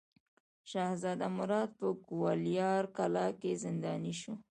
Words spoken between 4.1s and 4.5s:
شو.